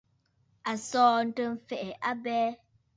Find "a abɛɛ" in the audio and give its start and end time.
1.95-2.47